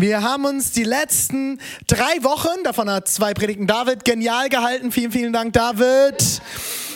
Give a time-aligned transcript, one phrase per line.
[0.00, 4.92] Wir haben uns die letzten drei Wochen, davon hat zwei Predigten David genial gehalten.
[4.92, 6.40] Vielen, vielen Dank, David.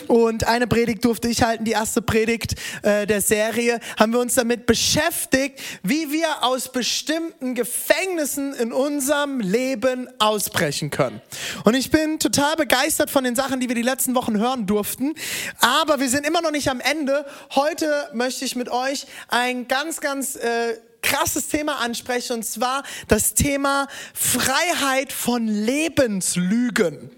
[0.07, 4.37] Und eine Predigt durfte ich halten, die erste Predigt äh, der Serie, haben wir uns
[4.37, 11.21] damit beschäftigt, wie wir aus bestimmten Gefängnissen in unserem Leben ausbrechen können.
[11.65, 15.15] Und ich bin total begeistert von den Sachen, die wir die letzten Wochen hören durften.
[15.59, 17.27] Aber wir sind immer noch nicht am Ende.
[17.57, 20.37] Heute möchte ich mit euch ein ganz, ganz...
[20.37, 20.77] Äh,
[21.13, 27.11] krasses Thema ansprechen, und zwar das Thema Freiheit von Lebenslügen.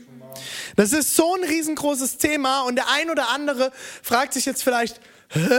[0.75, 3.71] Das ist so ein riesengroßes Thema und der ein oder andere
[4.03, 5.59] fragt sich jetzt vielleicht, Hä?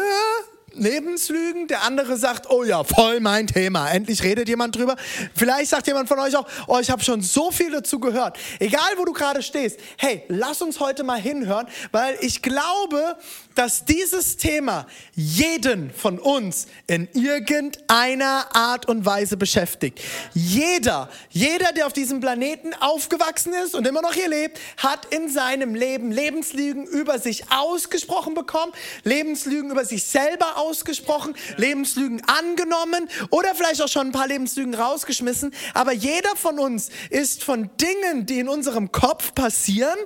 [0.73, 3.89] Lebenslügen, der andere sagt, oh ja, voll mein Thema.
[3.89, 4.97] Endlich redet jemand drüber.
[5.33, 8.37] Vielleicht sagt jemand von euch auch, oh, ich habe schon so viel dazu gehört.
[8.59, 9.79] Egal, wo du gerade stehst.
[9.97, 13.15] Hey, lass uns heute mal hinhören, weil ich glaube,
[13.55, 20.01] dass dieses Thema jeden von uns in irgendeiner Art und Weise beschäftigt.
[20.33, 25.29] Jeder, jeder, der auf diesem Planeten aufgewachsen ist und immer noch hier lebt, hat in
[25.29, 33.55] seinem Leben Lebenslügen über sich ausgesprochen bekommen, Lebenslügen über sich selber ausgesprochen, Lebenslügen angenommen oder
[33.55, 35.53] vielleicht auch schon ein paar Lebenslügen rausgeschmissen.
[35.73, 39.97] Aber jeder von uns ist von Dingen, die in unserem Kopf passieren,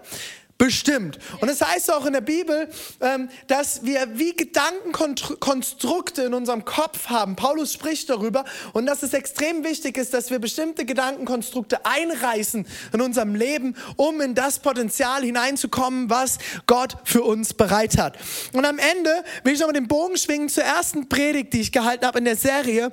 [0.60, 1.18] bestimmt.
[1.40, 6.66] Und es das heißt auch in der Bibel, ähm, dass wir wie Gedankenkonstrukte in unserem
[6.66, 7.36] Kopf haben.
[7.36, 13.02] Paulus spricht darüber und dass es extrem wichtig ist, dass wir bestimmte Gedankenkonstrukte einreißen in
[13.02, 18.18] unserem Leben, um in das Potenzial hineinzukommen, was Gott für uns bereit hat.
[18.54, 22.06] Und am Ende will ich nochmal den Bogen schwingen zur ersten Predigt, die ich gehalten
[22.06, 22.92] habe in der Serie.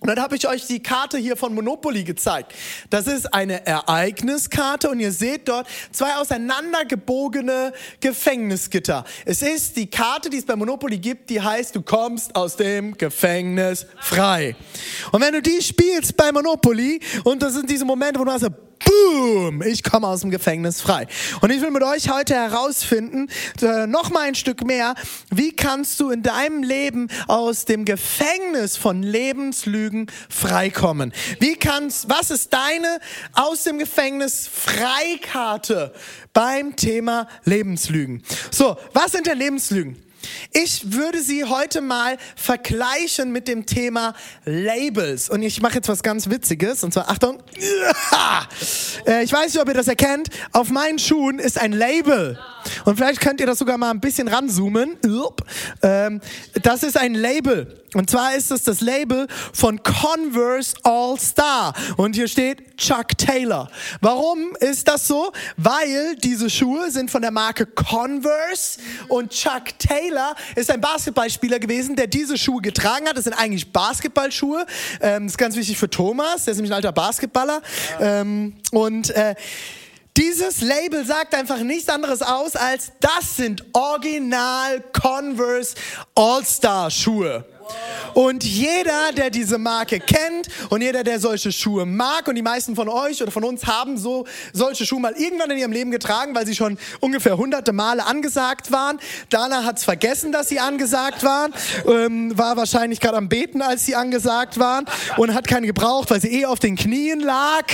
[0.00, 2.54] Und dann habe ich euch die Karte hier von Monopoly gezeigt.
[2.88, 9.04] Das ist eine Ereigniskarte und ihr seht dort zwei auseinandergebogene Gefängnisgitter.
[9.26, 12.96] Es ist die Karte, die es bei Monopoly gibt, die heißt, du kommst aus dem
[12.96, 14.56] Gefängnis frei.
[15.12, 18.46] Und wenn du die spielst bei Monopoly und das sind diese Momente, wo du hast,
[18.84, 21.06] boom, ich komme aus dem Gefängnis frei.
[21.40, 23.28] Und ich will mit euch heute herausfinden,
[23.62, 24.94] äh, noch mal ein Stück mehr,
[25.30, 31.12] wie kannst du in deinem Leben aus dem Gefängnis von Lebenslügen freikommen?
[31.38, 33.00] Wie kannst, was ist deine
[33.32, 35.92] aus dem Gefängnis Freikarte
[36.32, 38.22] beim Thema Lebenslügen?
[38.50, 40.09] So, was sind denn Lebenslügen?
[40.52, 44.14] Ich würde sie heute mal vergleichen mit dem Thema
[44.44, 45.28] Labels.
[45.28, 46.84] Und ich mache jetzt was ganz Witziges.
[46.84, 47.42] Und zwar, Achtung.
[49.06, 50.28] Äh, ich weiß nicht, ob ihr das erkennt.
[50.52, 52.38] Auf meinen Schuhen ist ein Label.
[52.84, 54.98] Und vielleicht könnt ihr das sogar mal ein bisschen ranzoomen.
[55.82, 56.20] Ähm,
[56.62, 57.80] das ist ein Label.
[57.94, 61.74] Und zwar ist es das Label von Converse All Star.
[61.96, 63.68] Und hier steht Chuck Taylor.
[64.00, 65.32] Warum ist das so?
[65.56, 68.78] Weil diese Schuhe sind von der Marke Converse
[69.08, 70.09] und Chuck Taylor
[70.56, 73.16] ist ein Basketballspieler gewesen, der diese Schuhe getragen hat.
[73.16, 74.66] Das sind eigentlich Basketballschuhe.
[75.00, 77.62] Ähm, das ist ganz wichtig für Thomas, der ist nämlich ein alter Basketballer.
[78.00, 79.34] Ähm, und äh,
[80.16, 85.74] dieses Label sagt einfach nichts anderes aus, als das sind Original Converse
[86.14, 87.44] All-Star Schuhe.
[88.14, 92.76] Und jeder, der diese Marke kennt und jeder, der solche Schuhe mag und die meisten
[92.76, 96.34] von euch oder von uns haben so solche Schuhe mal irgendwann in ihrem Leben getragen,
[96.34, 98.98] weil sie schon ungefähr hunderte Male angesagt waren.
[99.30, 101.52] Dana hat es vergessen, dass sie angesagt waren,
[101.86, 104.84] ähm, war wahrscheinlich gerade am Beten, als sie angesagt waren
[105.16, 107.64] und hat keine gebraucht, weil sie eh auf den Knien lag,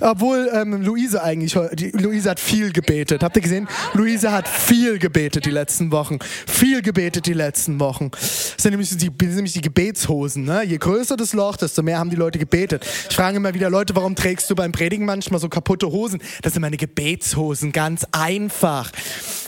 [0.00, 3.22] obwohl ähm, Luise eigentlich, die, Luise hat viel gebetet.
[3.22, 3.68] Habt ihr gesehen?
[3.92, 6.18] Luise hat viel gebetet die letzten Wochen.
[6.46, 8.10] Viel gebetet die letzten Wochen.
[8.10, 10.44] Das sind nämlich die, nämlich die Gebetshosen.
[10.44, 10.62] Ne?
[10.64, 12.86] Je größer das Loch, desto mehr haben die Leute gebetet.
[13.10, 16.22] Ich frage immer wieder Leute, warum trägst du beim Predigen manchmal so kaputte Hosen?
[16.42, 18.92] Das sind meine Gebetshosen, ganz einfach.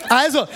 [0.08, 0.46] Also,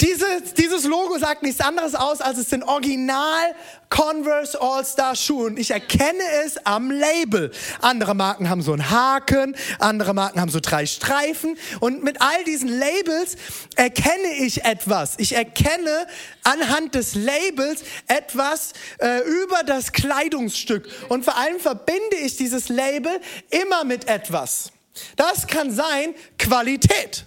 [0.00, 3.54] dieses, dieses Logo sagt nichts anderes aus, als es sind Original
[3.90, 5.46] Converse All-Star Schuhe.
[5.46, 7.50] Und ich erkenne es am Label.
[7.80, 11.58] Andere Marken haben so einen Haken, andere Marken haben so drei Streifen.
[11.80, 13.36] Und mit all diesen Labels
[13.76, 15.14] erkenne ich etwas.
[15.18, 16.06] Ich erkenne
[16.44, 20.88] anhand des Labels etwas äh, über das Kleidungsstück.
[21.08, 24.70] Und vor allem verbinde ich dieses Label immer mit etwas.
[25.16, 27.24] Das kann sein Qualität.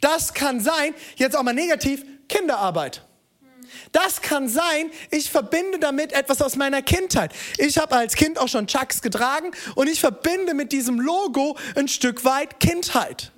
[0.00, 3.02] Das kann sein, jetzt auch mal negativ, Kinderarbeit.
[3.92, 7.32] das kann sein, ich verbinde damit etwas aus meiner Kindheit.
[7.58, 11.88] Ich habe als Kind auch schon Chucks getragen und ich verbinde mit diesem Logo ein
[11.88, 13.32] Stück weit Kindheit.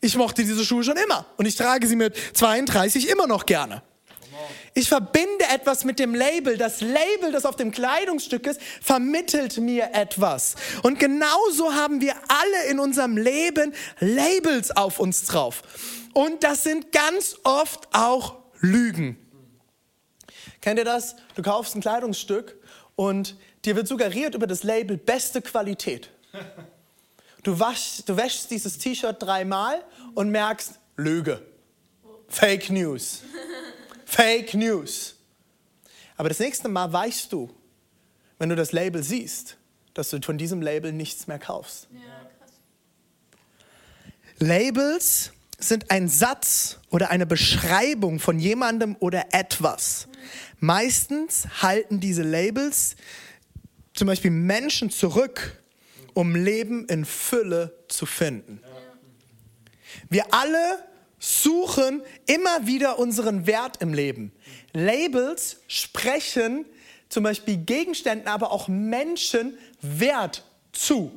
[0.00, 3.82] Ich mochte diese Schuhe schon immer und ich trage sie mit 32 immer noch gerne.
[4.76, 6.58] Ich verbinde etwas mit dem Label.
[6.58, 10.56] Das Label, das auf dem Kleidungsstück ist, vermittelt mir etwas.
[10.82, 15.62] Und genauso haben wir alle in unserem Leben Labels auf uns drauf.
[16.12, 19.16] Und das sind ganz oft auch Lügen.
[20.60, 21.14] Kennt ihr das?
[21.36, 22.56] Du kaufst ein Kleidungsstück
[22.96, 26.10] und dir wird suggeriert über das Label beste Qualität.
[27.44, 29.84] Du, wasch, du wäschst dieses T-Shirt dreimal
[30.14, 31.42] und merkst, Lüge.
[32.28, 33.22] Fake News.
[34.14, 35.16] Fake News.
[36.16, 37.50] Aber das nächste Mal weißt du,
[38.38, 39.56] wenn du das Label siehst,
[39.92, 41.88] dass du von diesem Label nichts mehr kaufst.
[41.92, 42.30] Ja,
[44.38, 50.06] Labels sind ein Satz oder eine Beschreibung von jemandem oder etwas.
[50.60, 52.94] Meistens halten diese Labels
[53.94, 55.60] zum Beispiel Menschen zurück,
[56.12, 58.60] um Leben in Fülle zu finden.
[60.08, 60.84] Wir alle
[61.24, 64.32] suchen immer wieder unseren Wert im Leben.
[64.74, 66.66] Labels sprechen
[67.08, 71.12] zum Beispiel Gegenständen, aber auch Menschen Wert zu.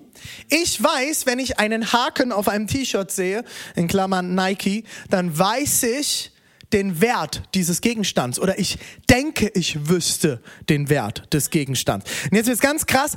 [0.50, 3.44] Ich weiß, wenn ich einen Haken auf einem T-Shirt sehe,
[3.76, 6.32] in Klammern Nike, dann weiß ich
[6.72, 8.78] den Wert dieses Gegenstands oder ich
[9.10, 12.10] denke, ich wüsste den Wert des Gegenstands.
[12.30, 13.16] Und jetzt wird es ganz krass.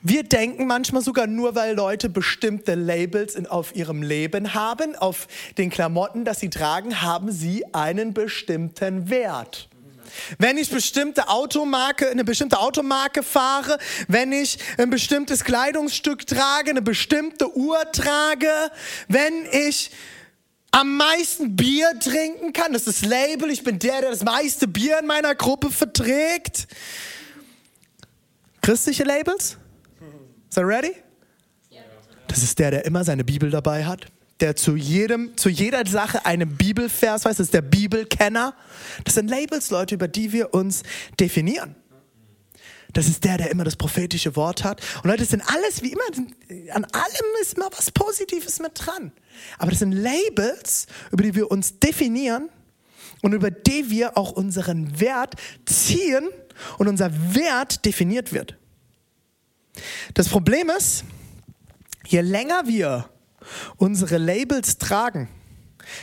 [0.00, 5.26] Wir denken manchmal sogar nur, weil Leute bestimmte Labels in, auf ihrem Leben haben, auf
[5.56, 9.68] den Klamotten, das sie tragen, haben sie einen bestimmten Wert.
[10.38, 16.82] Wenn ich bestimmte Automarke, eine bestimmte Automarke fahre, wenn ich ein bestimmtes Kleidungsstück trage, eine
[16.82, 18.52] bestimmte Uhr trage,
[19.08, 19.90] wenn ich
[20.70, 24.68] am meisten Bier trinken kann, das ist das Label, ich bin der, der das meiste
[24.68, 26.68] Bier in meiner Gruppe verträgt.
[28.62, 29.56] Christliche Labels?
[30.58, 30.92] Ist er ready?
[32.26, 34.06] Das ist der, der immer seine Bibel dabei hat,
[34.40, 38.56] der zu jedem, zu jeder Sache einen Bibelvers weiß, das ist der Bibelkenner.
[39.04, 40.82] Das sind Labels, Leute, über die wir uns
[41.20, 41.76] definieren.
[42.92, 44.82] Das ist der, der immer das prophetische Wort hat.
[44.96, 46.02] Und Leute, das sind alles, wie immer,
[46.74, 49.12] an allem ist immer was Positives mit dran.
[49.58, 52.48] Aber das sind Labels, über die wir uns definieren
[53.22, 56.28] und über die wir auch unseren Wert ziehen
[56.78, 58.58] und unser Wert definiert wird.
[60.14, 61.04] Das Problem ist,
[62.06, 63.08] je länger wir
[63.76, 65.28] unsere Labels tragen,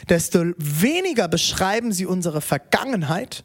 [0.10, 3.44] desto weniger beschreiben sie unsere Vergangenheit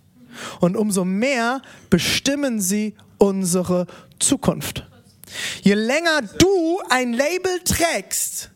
[0.61, 3.87] und umso mehr bestimmen sie unsere
[4.19, 4.87] Zukunft.
[5.63, 8.51] Je länger du ein Label trägst,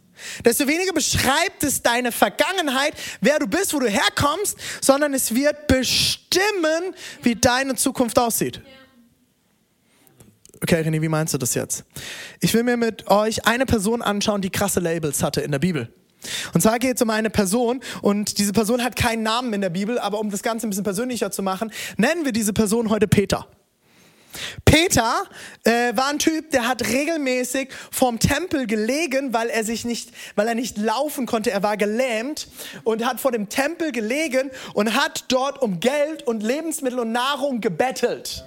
[0.45, 5.67] desto weniger beschreibt es deine Vergangenheit, wer du bist, wo du herkommst, sondern es wird
[5.67, 8.61] bestimmen, wie deine Zukunft aussieht.
[10.65, 11.85] Okay, René, wie meinst du das jetzt?
[12.41, 15.93] Ich will mir mit euch eine Person anschauen, die krasse Labels hatte in der Bibel.
[16.55, 19.69] Und zwar geht es um eine Person und diese Person hat keinen Namen in der
[19.69, 23.07] Bibel, aber um das Ganze ein bisschen persönlicher zu machen, nennen wir diese Person heute
[23.07, 23.47] Peter.
[24.65, 25.25] Peter
[25.65, 30.49] äh, war ein Typ, der hat regelmäßig vorm Tempel gelegen, weil er sich nicht, weil
[30.49, 31.51] er nicht laufen konnte.
[31.51, 32.49] Er war gelähmt
[32.85, 37.61] und hat vor dem Tempel gelegen und hat dort um Geld und Lebensmittel und Nahrung
[37.61, 38.47] gebettelt.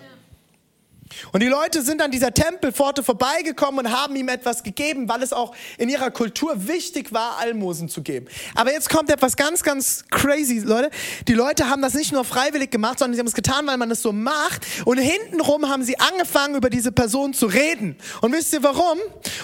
[1.32, 5.34] Und die Leute sind an dieser Tempelpforte vorbeigekommen und haben ihm etwas gegeben, weil es
[5.34, 8.28] auch in ihrer Kultur wichtig war, Almosen zu geben.
[8.56, 10.90] Aber jetzt kommt etwas ganz, ganz crazy, Leute.
[11.28, 13.92] Die Leute haben das nicht nur freiwillig gemacht, sondern sie haben es getan, weil man
[13.92, 14.66] es so macht.
[14.86, 17.96] Und hintenrum haben sie angefangen, über diese Person zu reden.
[18.22, 18.98] Und wisst ihr warum?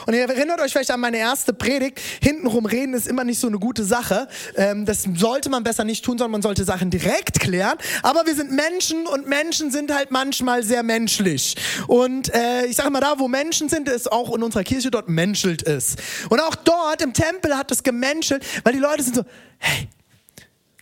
[0.05, 1.99] Und ihr erinnert euch vielleicht an meine erste Predigt.
[2.21, 4.27] Hintenrum reden ist immer nicht so eine gute Sache.
[4.55, 7.77] Ähm, das sollte man besser nicht tun, sondern man sollte Sachen direkt klären.
[8.01, 11.52] Aber wir sind Menschen und Menschen sind halt manchmal sehr menschlich.
[11.87, 15.09] Und äh, ich sage mal, da wo Menschen sind, ist auch in unserer Kirche dort
[15.09, 15.95] menschelt es.
[16.29, 19.25] Und auch dort im Tempel hat es gemenschelt, weil die Leute sind so,
[19.59, 19.87] hey,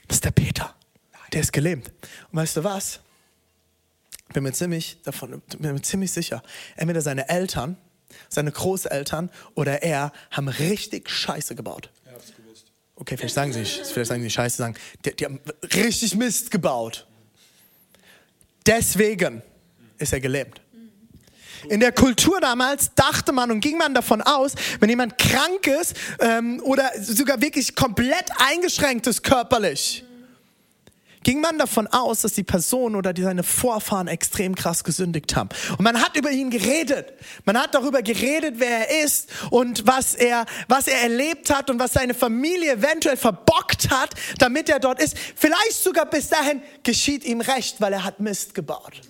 [0.07, 0.75] das ist der Peter,
[1.33, 1.91] der ist gelähmt.
[2.31, 2.99] Und weißt du was?
[4.33, 6.41] Bin mir ziemlich davon, bin mir ziemlich sicher,
[6.77, 7.77] entweder seine Eltern,
[8.29, 11.89] seine Großeltern oder er haben richtig Scheiße gebaut.
[12.95, 15.39] Okay, vielleicht sagen sie, vielleicht sagen sie Scheiße, sagen, die, die haben
[15.73, 17.07] richtig Mist gebaut.
[18.67, 19.41] Deswegen
[20.01, 20.61] ist er gelähmt.
[21.69, 25.95] In der Kultur damals dachte man und ging man davon aus, wenn jemand krank ist
[26.19, 30.03] ähm, oder sogar wirklich komplett eingeschränkt ist körperlich,
[31.23, 35.49] ging man davon aus, dass die Person oder die, seine Vorfahren extrem krass gesündigt haben.
[35.77, 37.13] Und man hat über ihn geredet.
[37.45, 41.79] Man hat darüber geredet, wer er ist und was er, was er erlebt hat und
[41.79, 45.15] was seine Familie eventuell verbockt hat, damit er dort ist.
[45.35, 49.01] Vielleicht sogar bis dahin geschieht ihm recht, weil er hat Mist gebaut.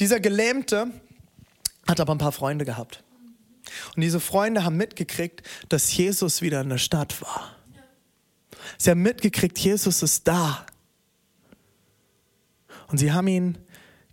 [0.00, 0.90] Dieser Gelähmte
[1.86, 3.04] hat aber ein paar Freunde gehabt.
[3.94, 7.54] Und diese Freunde haben mitgekriegt, dass Jesus wieder in der Stadt war.
[8.78, 10.66] Sie haben mitgekriegt, Jesus ist da.
[12.88, 13.58] Und sie haben ihn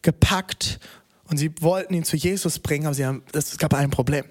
[0.02, 0.80] gepackt
[1.26, 4.26] und sie wollten ihn zu Jesus bringen, aber haben, es gab ein Problem.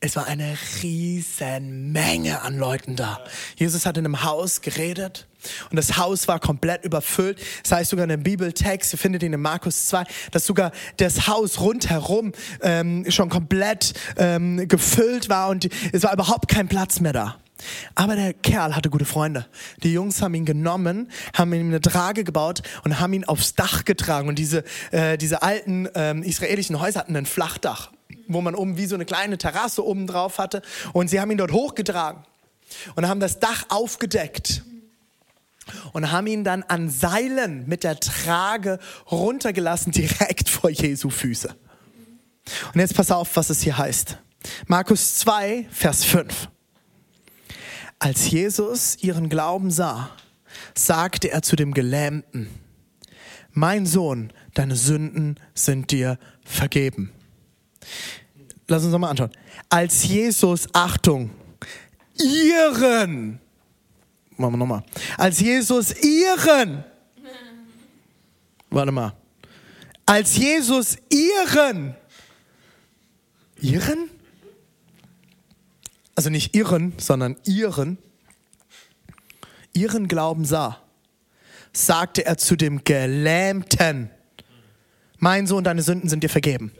[0.00, 3.18] Es war eine riesen Menge an Leuten da.
[3.56, 5.26] Jesus hat in einem Haus geredet
[5.70, 7.40] und das Haus war komplett überfüllt.
[7.64, 11.26] Das heißt sogar in dem Bibeltext, ihr findet ihn in Markus 2, dass sogar das
[11.26, 12.30] Haus rundherum
[12.62, 17.36] ähm, schon komplett ähm, gefüllt war und es war überhaupt kein Platz mehr da.
[17.96, 19.46] Aber der Kerl hatte gute Freunde.
[19.82, 23.84] Die Jungs haben ihn genommen, haben ihm eine Trage gebaut und haben ihn aufs Dach
[23.84, 24.28] getragen.
[24.28, 24.62] Und diese,
[24.92, 27.90] äh, diese alten ähm, israelischen Häuser hatten ein Flachdach
[28.28, 30.62] wo man oben wie so eine kleine Terrasse oben drauf hatte.
[30.92, 32.24] Und sie haben ihn dort hochgetragen
[32.94, 34.62] und haben das Dach aufgedeckt
[35.92, 38.78] und haben ihn dann an Seilen mit der Trage
[39.10, 41.54] runtergelassen, direkt vor Jesu Füße.
[42.72, 44.18] Und jetzt pass auf, was es hier heißt.
[44.66, 46.48] Markus 2, Vers 5.
[47.98, 50.10] Als Jesus ihren Glauben sah,
[50.74, 52.48] sagte er zu dem Gelähmten,
[53.50, 57.12] mein Sohn, deine Sünden sind dir vergeben.
[58.68, 59.30] Lass uns nochmal anschauen.
[59.68, 61.30] Als Jesus, Achtung,
[62.16, 63.40] ihren,
[64.36, 64.82] machen wir nochmal,
[65.16, 66.84] als Jesus ihren,
[68.70, 69.14] warte mal,
[70.04, 71.94] als Jesus ihren,
[73.60, 74.10] ihren?
[76.14, 77.96] Also nicht ihren, sondern ihren,
[79.72, 80.82] ihren Glauben sah,
[81.72, 84.10] sagte er zu dem Gelähmten,
[85.18, 86.72] mein Sohn, deine Sünden sind dir vergeben.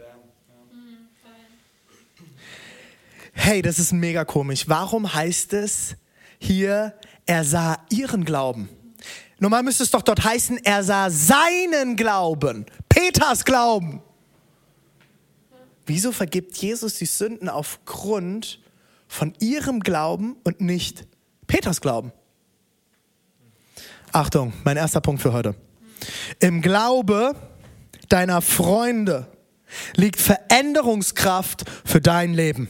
[3.39, 4.69] Hey, das ist mega komisch.
[4.69, 5.97] Warum heißt es
[6.39, 8.69] hier, er sah ihren Glauben?
[9.39, 14.03] Normal müsste es doch dort heißen, er sah seinen Glauben, Peters Glauben.
[15.87, 18.61] Wieso vergibt Jesus die Sünden aufgrund
[19.07, 21.07] von ihrem Glauben und nicht
[21.47, 22.13] Peters Glauben?
[24.13, 25.55] Achtung, mein erster Punkt für heute.
[26.41, 27.35] Im Glaube
[28.09, 29.27] deiner Freunde
[29.95, 32.69] liegt Veränderungskraft für dein Leben.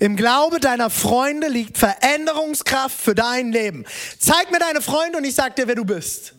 [0.00, 3.84] Im Glaube deiner Freunde liegt Veränderungskraft für dein Leben.
[4.18, 6.34] Zeig mir deine Freunde und ich sag dir, wer du bist.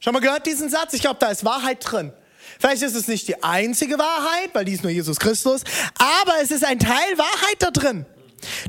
[0.00, 0.92] Schon mal gehört diesen Satz?
[0.92, 2.12] Ich glaube, da ist Wahrheit drin.
[2.60, 5.62] Vielleicht ist es nicht die einzige Wahrheit, weil die ist nur Jesus Christus,
[5.98, 8.06] aber es ist ein Teil Wahrheit da drin.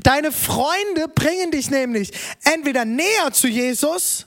[0.02, 2.12] Deine Freunde bringen dich nämlich
[2.44, 4.26] entweder näher zu Jesus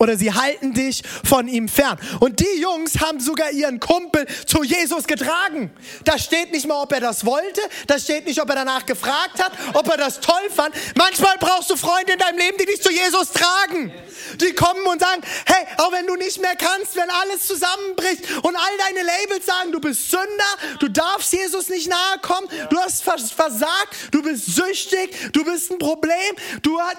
[0.00, 1.98] oder sie halten dich von ihm fern.
[2.20, 5.70] Und die Jungs haben sogar ihren Kumpel zu Jesus getragen.
[6.04, 9.42] Da steht nicht mal, ob er das wollte, da steht nicht, ob er danach gefragt
[9.42, 10.74] hat, ob er das toll fand.
[10.96, 13.92] Manchmal brauchst du Freunde in deinem Leben, die dich zu Jesus tragen.
[14.40, 18.56] Die kommen und sagen, hey, auch wenn du nicht mehr kannst, wenn alles zusammenbricht und
[18.56, 23.02] all deine Labels sagen, du bist Sünder, du darfst Jesus nicht nahe kommen, du hast
[23.02, 26.96] versagt, du bist süchtig, du bist ein Problem, du hast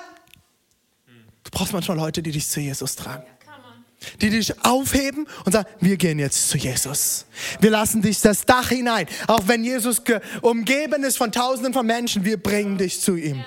[1.51, 3.23] Du brauchst manchmal Leute, die dich zu Jesus tragen.
[4.19, 7.25] Die dich aufheben und sagen, wir gehen jetzt zu Jesus.
[7.59, 9.05] Wir lassen dich das Dach hinein.
[9.27, 10.01] Auch wenn Jesus
[10.41, 13.43] umgeben ist von tausenden von Menschen, wir bringen dich zu ihm.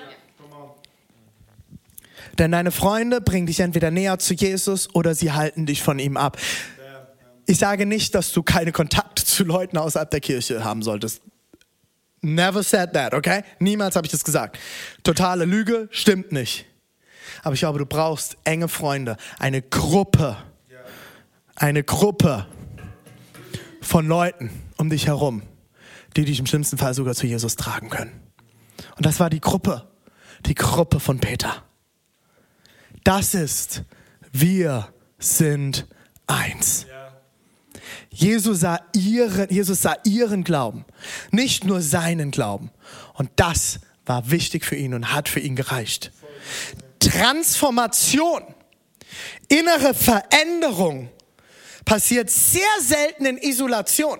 [2.38, 6.16] Denn deine Freunde bringen dich entweder näher zu Jesus oder sie halten dich von ihm
[6.16, 6.36] ab.
[7.46, 11.20] Ich sage nicht, dass du keine Kontakte zu Leuten außerhalb der Kirche haben solltest.
[12.22, 13.42] Never said that, okay?
[13.58, 14.58] Niemals habe ich das gesagt.
[15.02, 16.64] Totale Lüge, stimmt nicht.
[17.44, 20.36] Aber ich glaube, du brauchst enge Freunde, eine Gruppe,
[21.54, 22.46] eine Gruppe
[23.82, 25.42] von Leuten um dich herum,
[26.16, 28.18] die dich im schlimmsten Fall sogar zu Jesus tragen können.
[28.96, 29.86] Und das war die Gruppe,
[30.46, 31.62] die Gruppe von Peter.
[33.04, 33.84] Das ist,
[34.32, 35.86] wir sind
[36.26, 36.86] eins.
[38.08, 40.86] Jesus sah, ihren, Jesus sah ihren Glauben,
[41.30, 42.70] nicht nur seinen Glauben.
[43.12, 46.10] Und das war wichtig für ihn und hat für ihn gereicht.
[47.04, 48.42] Transformation,
[49.48, 51.10] innere Veränderung
[51.84, 54.18] passiert sehr selten in Isolation,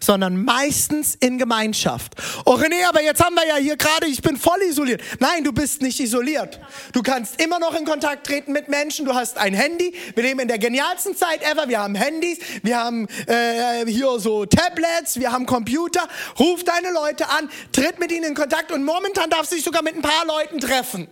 [0.00, 2.14] sondern meistens in Gemeinschaft.
[2.46, 5.02] Oh René, aber jetzt haben wir ja hier gerade, ich bin voll isoliert.
[5.18, 6.58] Nein, du bist nicht isoliert.
[6.92, 9.04] Du kannst immer noch in Kontakt treten mit Menschen.
[9.04, 9.94] Du hast ein Handy.
[10.14, 11.68] Wir leben in der genialsten Zeit ever.
[11.68, 16.08] Wir haben Handys, wir haben äh, hier so Tablets, wir haben Computer.
[16.38, 19.82] Ruf deine Leute an, tritt mit ihnen in Kontakt und momentan darfst du dich sogar
[19.82, 21.08] mit ein paar Leuten treffen.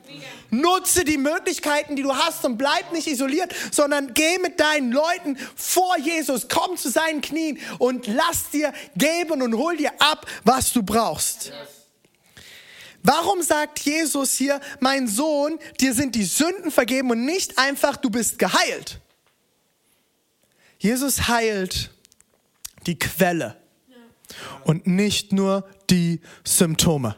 [0.50, 5.36] Nutze die Möglichkeiten, die du hast und bleib nicht isoliert, sondern geh mit deinen Leuten
[5.56, 10.72] vor Jesus, komm zu seinen Knien und lass dir geben und hol dir ab, was
[10.72, 11.52] du brauchst.
[13.02, 18.10] Warum sagt Jesus hier, mein Sohn, dir sind die Sünden vergeben und nicht einfach, du
[18.10, 19.00] bist geheilt?
[20.78, 21.90] Jesus heilt
[22.86, 23.56] die Quelle
[24.64, 27.16] und nicht nur die Symptome.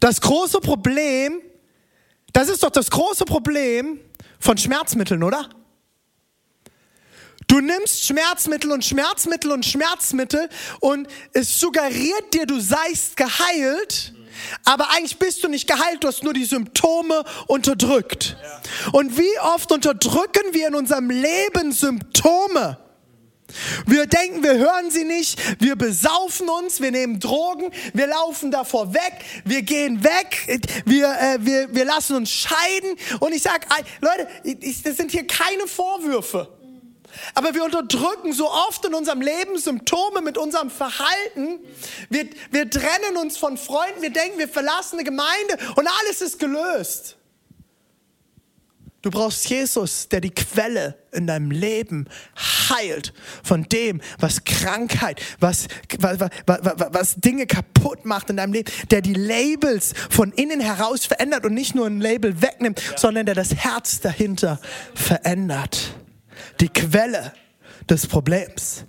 [0.00, 1.40] Das große Problem,
[2.32, 4.00] das ist doch das große Problem
[4.38, 5.48] von Schmerzmitteln, oder?
[7.48, 10.48] Du nimmst Schmerzmittel und Schmerzmittel und Schmerzmittel
[10.80, 14.12] und es suggeriert dir, du seist geheilt,
[14.64, 18.36] aber eigentlich bist du nicht geheilt, du hast nur die Symptome unterdrückt.
[18.92, 22.78] Und wie oft unterdrücken wir in unserem Leben Symptome?
[23.86, 28.94] Wir denken, wir hören sie nicht, wir besaufen uns, wir nehmen Drogen, wir laufen davor
[28.94, 29.12] weg,
[29.44, 32.96] wir gehen weg, wir, äh, wir, wir lassen uns scheiden.
[33.20, 33.66] Und ich sage,
[34.00, 36.48] Leute, ich, das sind hier keine Vorwürfe.
[37.34, 41.60] Aber wir unterdrücken so oft in unserem Leben Symptome mit unserem Verhalten.
[42.10, 46.38] Wir, wir trennen uns von Freunden, wir denken, wir verlassen eine Gemeinde und alles ist
[46.38, 47.16] gelöst.
[49.06, 52.08] Du brauchst Jesus, der die Quelle in deinem Leben
[52.68, 53.12] heilt
[53.44, 55.68] von dem, was Krankheit, was,
[56.00, 56.58] was, was,
[56.90, 61.54] was, Dinge kaputt macht in deinem Leben, der die Labels von innen heraus verändert und
[61.54, 62.98] nicht nur ein Label wegnimmt, ja.
[62.98, 64.60] sondern der das Herz dahinter
[64.96, 65.94] verändert.
[66.58, 67.32] Die Quelle
[67.88, 68.86] des Problems.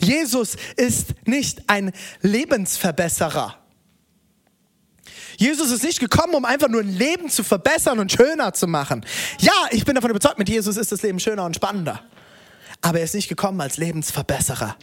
[0.00, 0.06] Ja.
[0.06, 3.67] Jesus ist nicht ein Lebensverbesserer.
[5.38, 9.06] Jesus ist nicht gekommen, um einfach nur ein Leben zu verbessern und schöner zu machen.
[9.38, 12.02] Ja, ich bin davon überzeugt, mit Jesus ist das Leben schöner und spannender.
[12.82, 14.76] Aber er ist nicht gekommen als Lebensverbesserer.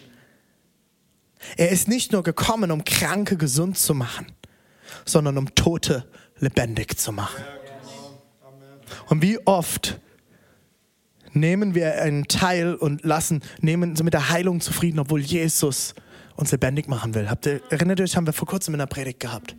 [1.57, 4.27] Er ist nicht nur gekommen, um Kranke gesund zu machen,
[5.03, 6.07] sondern um Tote
[6.39, 7.43] lebendig zu machen.
[9.07, 9.99] Und wie oft
[11.33, 15.95] nehmen wir einen Teil und lassen, nehmen sie mit der Heilung zufrieden, obwohl Jesus
[16.37, 17.29] uns lebendig machen will.
[17.29, 19.57] Habt ihr, erinnert euch, haben wir vor kurzem in der Predigt gehabt.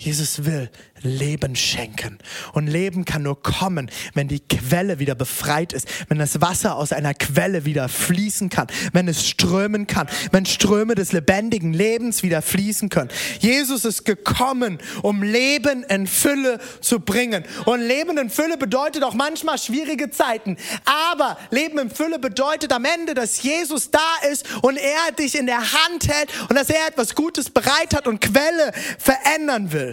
[0.00, 0.70] Jesus will
[1.02, 2.18] Leben schenken.
[2.52, 6.92] Und Leben kann nur kommen, wenn die Quelle wieder befreit ist, wenn das Wasser aus
[6.92, 12.42] einer Quelle wieder fließen kann, wenn es strömen kann, wenn Ströme des lebendigen Lebens wieder
[12.42, 13.10] fließen können.
[13.40, 17.44] Jesus ist gekommen, um Leben in Fülle zu bringen.
[17.64, 20.56] Und Leben in Fülle bedeutet auch manchmal schwierige Zeiten.
[20.84, 25.46] Aber Leben in Fülle bedeutet am Ende, dass Jesus da ist und er dich in
[25.46, 29.87] der Hand hält und dass er etwas Gutes bereit hat und Quelle verändern will.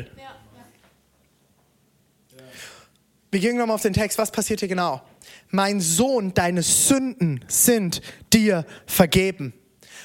[3.36, 4.17] Wir gehen nochmal auf den Text.
[4.17, 5.02] Was passiert hier genau?
[5.50, 9.54] Mein Sohn, deine Sünden sind dir vergeben.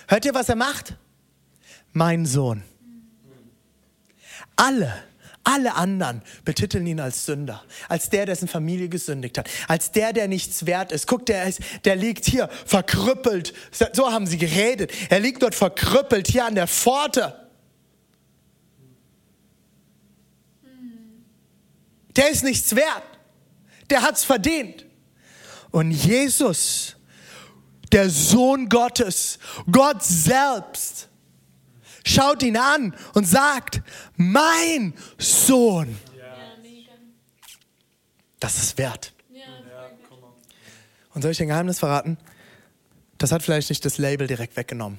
[0.09, 0.97] Hört ihr, was er macht?
[1.93, 2.65] Mein Sohn.
[4.57, 4.93] Alle,
[5.45, 10.27] alle anderen betiteln ihn als Sünder, als der, dessen Familie gesündigt hat, als der, der
[10.27, 11.07] nichts wert ist.
[11.07, 13.55] Guck, der, ist, der liegt hier verkrüppelt.
[13.93, 14.91] So haben sie geredet.
[15.09, 17.49] Er liegt dort verkrüppelt hier an der Pforte.
[22.17, 23.05] Der ist nichts wert
[23.91, 24.87] der hat es verdient.
[25.71, 26.97] Und Jesus,
[27.93, 29.39] der Sohn Gottes,
[29.71, 31.09] Gott selbst,
[32.05, 33.83] schaut ihn an und sagt,
[34.17, 35.99] mein Sohn.
[38.39, 39.13] Das ist wert.
[41.13, 42.17] Und soll ich ein Geheimnis verraten?
[43.19, 44.99] Das hat vielleicht nicht das Label direkt weggenommen.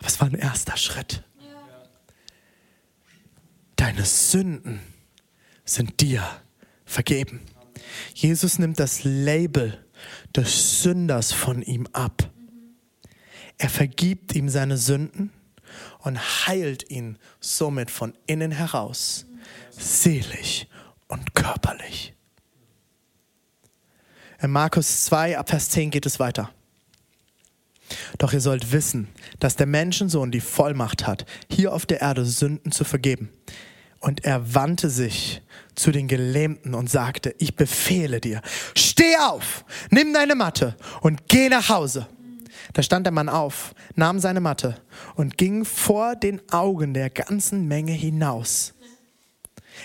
[0.00, 1.22] Aber es war ein erster Schritt.
[3.76, 4.80] Deine Sünden
[5.64, 6.22] sind dir
[6.84, 7.40] vergeben.
[8.14, 9.84] Jesus nimmt das Label
[10.34, 12.30] des Sünders von ihm ab.
[13.58, 15.30] Er vergibt ihm seine Sünden
[16.00, 19.26] und heilt ihn somit von innen heraus,
[19.70, 20.66] seelisch
[21.08, 22.14] und körperlich.
[24.40, 26.50] In Markus 2, ab Vers 10 geht es weiter.
[28.18, 29.08] Doch ihr sollt wissen,
[29.40, 33.30] dass der Menschensohn die Vollmacht hat, hier auf der Erde Sünden zu vergeben.
[34.04, 35.40] Und er wandte sich
[35.74, 38.42] zu den Gelähmten und sagte, ich befehle dir,
[38.76, 42.06] steh auf, nimm deine Matte und geh nach Hause.
[42.74, 44.78] Da stand der Mann auf, nahm seine Matte
[45.14, 48.74] und ging vor den Augen der ganzen Menge hinaus.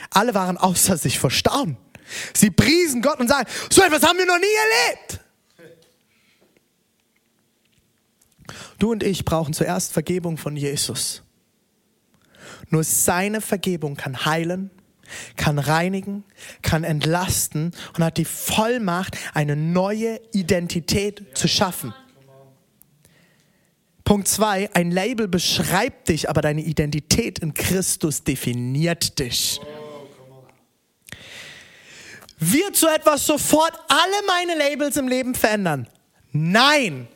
[0.10, 1.78] Alle waren außer sich vor Staunen.
[2.34, 5.22] Sie priesen Gott und sagen, so etwas haben wir noch nie erlebt.
[8.80, 11.24] Du und ich brauchen zuerst Vergebung von Jesus.
[12.70, 14.70] Nur seine Vergebung kann heilen,
[15.36, 16.24] kann reinigen,
[16.62, 21.94] kann entlasten und hat die Vollmacht, eine neue Identität zu schaffen.
[24.04, 29.62] Punkt zwei, ein Label beschreibt dich, aber deine Identität in Christus definiert dich.
[32.40, 35.88] Wird so etwas sofort alle meine Labels im Leben verändern?
[36.32, 37.08] Nein.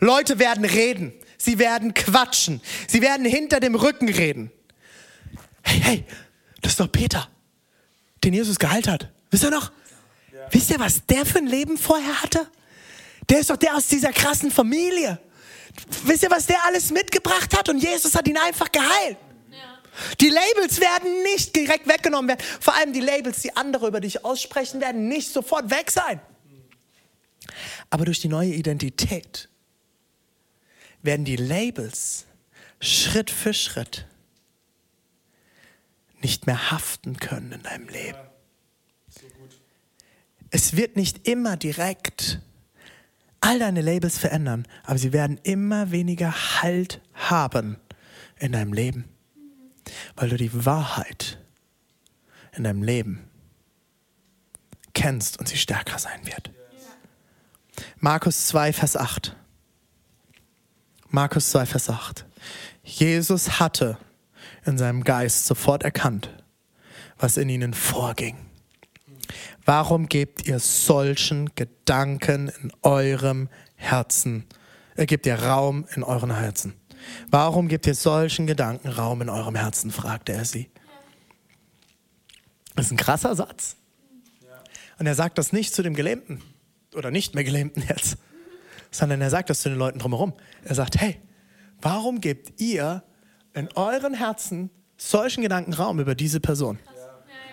[0.00, 4.50] Leute werden reden, sie werden quatschen, sie werden hinter dem Rücken reden.
[5.62, 6.04] Hey, hey,
[6.60, 7.28] das ist doch Peter,
[8.24, 9.10] den Jesus geheilt hat.
[9.30, 9.72] Wisst ihr noch?
[10.32, 10.40] Ja.
[10.50, 12.46] Wisst ihr, was der für ein Leben vorher hatte?
[13.28, 15.18] Der ist doch der aus dieser krassen Familie.
[16.04, 17.68] Wisst ihr, was der alles mitgebracht hat?
[17.68, 19.16] Und Jesus hat ihn einfach geheilt.
[20.20, 22.44] Die Labels werden nicht direkt weggenommen werden.
[22.60, 26.20] Vor allem die Labels, die andere über dich aussprechen, werden nicht sofort weg sein.
[27.90, 29.50] Aber durch die neue Identität
[31.02, 32.26] werden die Labels
[32.80, 34.06] Schritt für Schritt
[36.20, 38.18] nicht mehr haften können in deinem Leben.
[40.50, 42.40] Es wird nicht immer direkt
[43.40, 47.76] all deine Labels verändern, aber sie werden immer weniger Halt haben
[48.38, 49.04] in deinem Leben,
[50.14, 51.38] weil du die Wahrheit
[52.52, 53.28] in deinem Leben
[54.94, 56.50] kennst und sie stärker sein wird.
[57.98, 59.34] Markus 2, Vers 8.
[61.14, 62.24] Markus 2, Vers 8.
[62.84, 63.98] Jesus hatte
[64.64, 66.30] in seinem Geist sofort erkannt,
[67.18, 68.34] was in ihnen vorging.
[69.66, 74.46] Warum gebt ihr solchen Gedanken in eurem Herzen?
[74.94, 76.72] Er gibt ihr Raum in euren Herzen.
[77.30, 79.90] Warum gebt ihr solchen Gedanken Raum in eurem Herzen?
[79.90, 80.70] fragte er sie.
[82.74, 83.76] Das ist ein krasser Satz.
[84.98, 86.42] Und er sagt das nicht zu dem Gelähmten
[86.94, 88.16] oder nicht mehr Gelähmten jetzt,
[88.92, 90.34] sondern er sagt das zu den Leuten drumherum.
[90.64, 91.18] Er sagt, hey,
[91.80, 93.02] warum gebt ihr
[93.54, 96.78] in euren Herzen solchen Gedanken Raum über diese Person?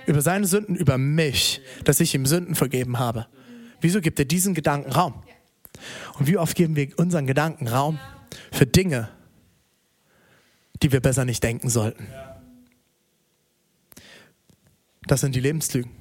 [0.06, 3.28] Über seine Sünden, über mich, dass ich ihm Sünden vergeben habe.
[3.82, 5.24] Wieso gibt er diesen Gedanken Raum?
[6.18, 8.00] Und wie oft geben wir unseren Gedanken Raum
[8.52, 9.10] für Dinge,
[10.84, 12.08] die wir besser nicht denken sollten?
[15.08, 15.92] Das sind die Lebenslügen,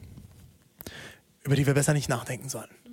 [1.44, 2.88] über die wir besser nicht nachdenken sollten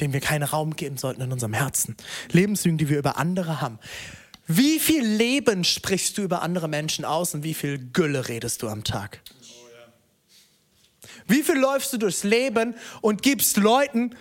[0.00, 1.96] dem wir keinen Raum geben sollten in unserem Herzen.
[2.32, 3.78] Lebenslügen, die wir über andere haben.
[4.46, 8.68] Wie viel Leben sprichst du über andere Menschen aus und wie viel Gülle redest du
[8.68, 9.20] am Tag?
[11.26, 14.14] Wie viel läufst du durchs Leben und gibst Leuten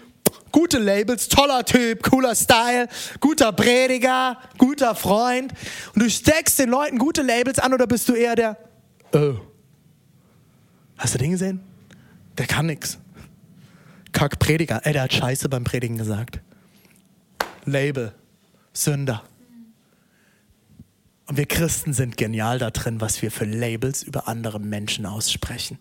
[0.52, 2.88] gute Labels, toller Typ, cooler Style,
[3.20, 5.54] guter Prediger, guter Freund
[5.94, 8.58] und du steckst den Leuten gute Labels an oder bist du eher der,
[9.14, 9.36] oh,
[10.98, 11.60] hast du den gesehen?
[12.38, 12.98] Der kann nichts.
[14.16, 14.86] Kack-Prediger.
[14.86, 16.40] Ey, der hat Scheiße beim Predigen gesagt.
[17.66, 18.16] Label.
[18.74, 19.24] Sünder.
[21.28, 25.80] Und wir Christen sind genial da drin, was wir für Labels über andere Menschen aussprechen.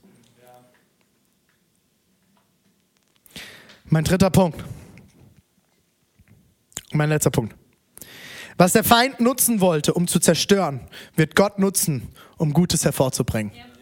[3.84, 4.64] Mein dritter Punkt.
[6.92, 7.54] Mein letzter Punkt.
[8.56, 10.80] Was der Feind nutzen wollte, um zu zerstören,
[11.14, 13.52] wird Gott nutzen, um Gutes hervorzubringen.
[13.54, 13.73] Ja.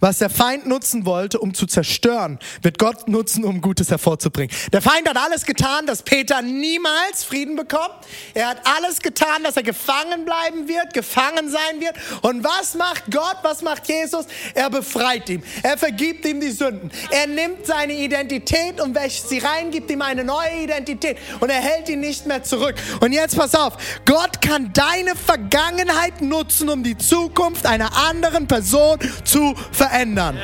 [0.00, 4.54] Was der Feind nutzen wollte, um zu zerstören, wird Gott nutzen, um Gutes hervorzubringen.
[4.72, 7.94] Der Feind hat alles getan, dass Peter niemals Frieden bekommt.
[8.34, 11.94] Er hat alles getan, dass er gefangen bleiben wird, gefangen sein wird.
[12.22, 13.38] Und was macht Gott?
[13.42, 14.26] Was macht Jesus?
[14.54, 15.42] Er befreit ihn.
[15.62, 16.90] Er vergibt ihm die Sünden.
[17.10, 21.60] Er nimmt seine Identität und wäscht sie rein, gibt ihm eine neue Identität und er
[21.60, 22.74] hält ihn nicht mehr zurück.
[23.00, 28.98] Und jetzt pass auf, Gott kann deine Vergangenheit nutzen, um die Zukunft einer anderen Person
[29.24, 30.38] zu verändern.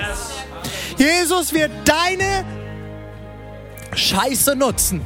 [0.96, 2.44] Jesus wird deine
[3.94, 5.00] Scheiße nutzen,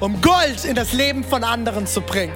[0.00, 2.34] um Gold in das Leben von anderen zu bringen.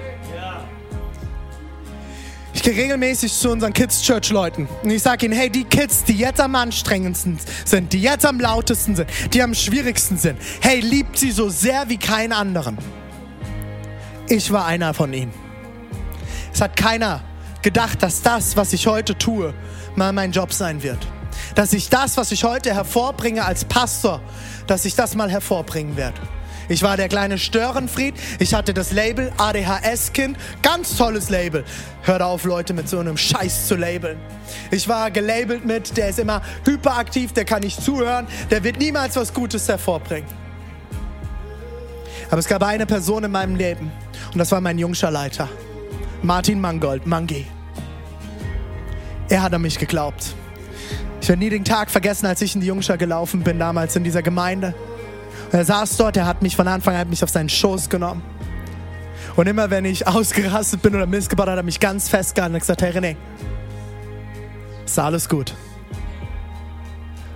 [2.54, 6.02] Ich gehe regelmäßig zu unseren Kids Church Leuten und ich sage ihnen, hey, die Kids,
[6.02, 10.80] die jetzt am anstrengendsten sind, die jetzt am lautesten sind, die am schwierigsten sind, hey,
[10.80, 12.76] liebt sie so sehr wie keinen anderen.
[14.28, 15.32] Ich war einer von ihnen.
[16.52, 17.22] Es hat keiner
[17.62, 19.54] gedacht, dass das, was ich heute tue,
[19.96, 20.98] mal mein Job sein wird.
[21.54, 24.20] Dass ich das, was ich heute hervorbringe als Pastor,
[24.66, 26.20] dass ich das mal hervorbringen werde.
[26.68, 28.14] Ich war der kleine Störenfried.
[28.38, 30.36] Ich hatte das Label ADHS-Kind.
[30.62, 31.64] Ganz tolles Label.
[32.02, 34.18] Hört auf, Leute mit so einem Scheiß zu labeln.
[34.70, 39.16] Ich war gelabelt mit, der ist immer hyperaktiv, der kann nicht zuhören, der wird niemals
[39.16, 40.28] was Gutes hervorbringen.
[42.30, 43.90] Aber es gab eine Person in meinem Leben
[44.32, 45.48] und das war mein jungscher Leiter,
[46.22, 47.46] Martin Mangold, Mangi.
[49.28, 50.34] Er hat an mich geglaubt.
[51.20, 54.04] Ich werde nie den Tag vergessen, als ich in die Jungschar gelaufen bin, damals in
[54.04, 54.74] dieser Gemeinde.
[55.52, 58.22] er saß dort, er hat mich von Anfang an mich auf seinen Schoß genommen.
[59.36, 62.60] Und immer wenn ich ausgerastet bin oder Mist gebaut, hat er mich ganz festgehalten und
[62.60, 63.16] gesagt, hey René,
[64.84, 65.54] ist alles gut.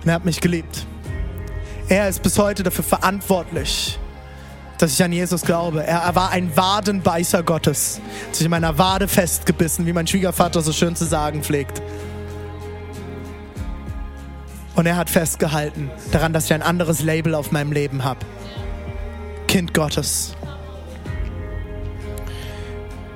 [0.01, 0.85] Und er hat mich geliebt.
[1.89, 3.99] Er ist bis heute dafür verantwortlich,
[4.77, 5.83] dass ich an Jesus glaube.
[5.83, 8.01] Er war ein Wadenbeißer Gottes.
[8.27, 11.81] Hat sich in meiner Wade festgebissen, wie mein Schwiegervater so schön zu sagen pflegt.
[14.75, 18.19] Und er hat festgehalten daran, dass ich ein anderes Label auf meinem Leben habe.
[19.47, 20.35] Kind Gottes.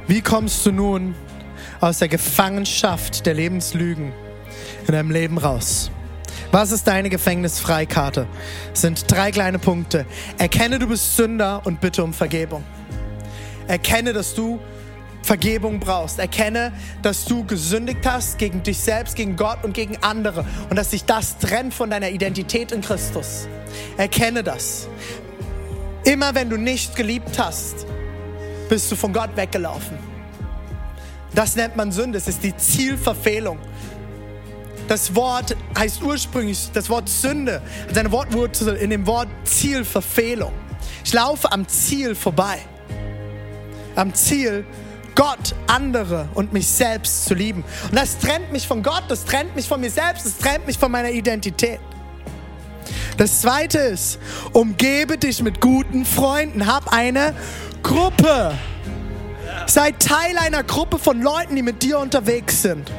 [0.08, 1.16] Wie kommst du nun
[1.82, 4.14] aus der Gefangenschaft der Lebenslügen
[4.88, 5.92] in deinem Leben raus?
[6.52, 8.28] Was ist deine Gefängnisfreikarte?
[8.74, 10.06] Sind drei kleine Punkte.
[10.38, 12.64] Erkenne, du bist Sünder und bitte um Vergebung.
[13.68, 14.60] Erkenne, dass du
[15.24, 16.20] Vergebung brauchst.
[16.20, 20.92] Erkenne, dass du gesündigt hast gegen dich selbst, gegen Gott und gegen andere und dass
[20.92, 23.48] sich das trennt von deiner Identität in Christus.
[23.98, 24.88] Erkenne das.
[26.06, 27.86] Immer wenn du nicht geliebt hast,
[28.70, 29.98] bist du von Gott weggelaufen.
[31.36, 32.18] Das nennt man Sünde.
[32.18, 33.60] Es ist die Zielverfehlung.
[34.88, 37.62] Das Wort heißt ursprünglich, das Wort Sünde,
[37.94, 40.54] seine Wortwurzel in dem Wort Zielverfehlung.
[41.04, 42.60] Ich laufe am Ziel vorbei.
[43.96, 44.66] Am Ziel,
[45.16, 47.66] Gott, andere und mich selbst zu lieben.
[47.90, 50.78] Und das trennt mich von Gott, das trennt mich von mir selbst, das trennt mich
[50.78, 51.80] von meiner Identität.
[53.18, 54.20] Das zweite ist,
[54.54, 57.34] umgebe dich mit guten Freunden, hab eine
[57.84, 58.54] Gruppe.
[59.66, 62.90] Sei Teil einer Gruppe von Leuten, die mit dir unterwegs sind.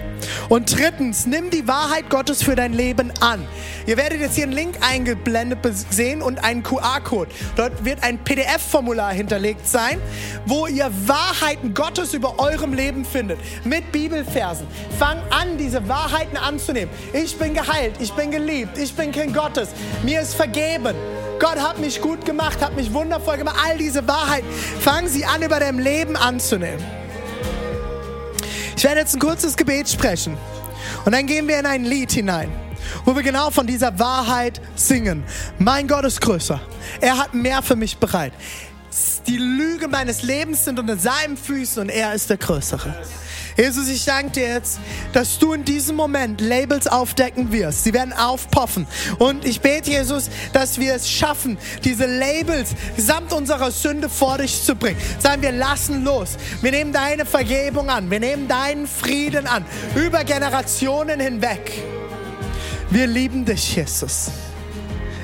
[0.48, 3.46] Und drittens, nimm die Wahrheit Gottes für dein Leben an.
[3.87, 5.59] Ihr werdet jetzt hier einen Link eingeblendet
[5.90, 7.31] sehen und einen QR-Code.
[7.57, 10.01] Dort wird ein PDF-Formular hinterlegt sein,
[10.46, 13.38] wo ihr Wahrheiten Gottes über eurem Leben findet.
[13.64, 14.66] Mit Bibelversen.
[14.98, 16.92] Fang an, diese Wahrheiten anzunehmen.
[17.12, 19.70] Ich bin geheilt, ich bin geliebt, ich bin Kind Gottes.
[20.03, 20.94] Mir ist vergeben.
[21.38, 23.57] Gott hat mich gut gemacht, hat mich wundervoll gemacht.
[23.64, 24.48] All diese Wahrheiten,
[24.81, 26.85] fang sie an, über dein Leben anzunehmen.
[28.78, 30.38] Ich werde jetzt ein kurzes Gebet sprechen
[31.04, 32.48] und dann gehen wir in ein Lied hinein,
[33.04, 35.24] wo wir genau von dieser Wahrheit singen.
[35.58, 36.60] Mein Gott ist größer.
[37.00, 38.32] Er hat mehr für mich bereit.
[39.26, 42.94] Die Lüge meines Lebens sind unter seinen Füßen und er ist der Größere.
[43.59, 44.79] Jesus, ich danke dir jetzt,
[45.12, 47.83] dass du in diesem Moment Labels aufdecken wirst.
[47.83, 48.87] Sie werden aufpoffen.
[49.18, 54.62] Und ich bete, Jesus, dass wir es schaffen, diese Labels samt unserer Sünde vor dich
[54.62, 55.01] zu bringen.
[55.18, 56.37] Sagen wir, lassen los.
[56.62, 58.09] Wir nehmen deine Vergebung an.
[58.09, 59.64] Wir nehmen deinen Frieden an.
[59.97, 61.83] Über Generationen hinweg.
[62.90, 64.31] Wir lieben dich, Jesus.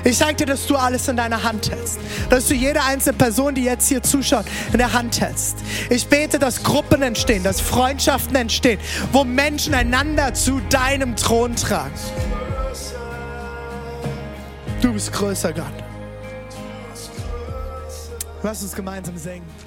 [0.05, 1.97] Ich danke dir, dass du alles in deiner Hand hältst.
[2.29, 5.57] Dass du jede einzelne Person, die jetzt hier zuschaut, in der Hand hältst.
[5.89, 8.79] Ich bete, dass Gruppen entstehen, dass Freundschaften entstehen,
[9.11, 11.95] wo Menschen einander zu deinem Thron tragen.
[14.79, 15.65] Du bist größer, Gott.
[18.43, 19.64] Lass uns gemeinsam singen.